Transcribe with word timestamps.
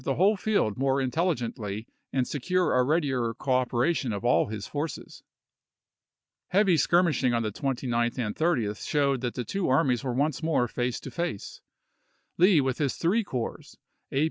Lon 0.03 0.13
the 0.15 0.17
whole 0.17 0.35
field 0.35 0.79
more 0.79 0.99
intelligently 0.99 1.85
and 2.11 2.27
secure 2.27 2.73
a 2.75 2.83
"^^^^^"1^^ 2.83 2.87
readier 2.89 3.33
cooperation 3.35 4.11
of 4.11 4.25
all 4.25 4.47
his 4.47 4.65
forces. 4.65 5.21
"p.ke^^' 5.21 5.29
Heavy 6.53 6.75
skirmishing 6.77 7.35
on 7.35 7.43
the 7.43 7.51
29th 7.51 8.17
and 8.17 8.35
30th 8.35 8.83
showed 8.83 9.17
May, 9.21 9.21
i864. 9.21 9.21
that 9.21 9.33
the 9.35 9.45
two 9.45 9.69
armies 9.69 10.03
were 10.03 10.13
once 10.15 10.41
more 10.41 10.67
face 10.67 10.99
to 11.01 11.11
face. 11.11 11.61
Lee 12.39 12.59
with 12.59 12.79
his 12.79 12.95
three 12.95 13.23
corps, 13.23 13.75
A. 14.11 14.19